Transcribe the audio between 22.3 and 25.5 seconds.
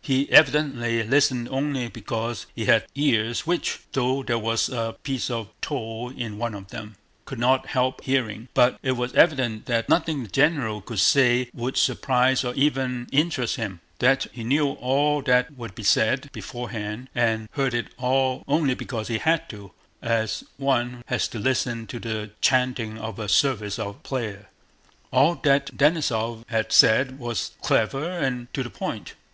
chanting of a service of prayer. All